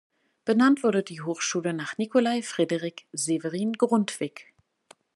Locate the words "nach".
1.75-1.99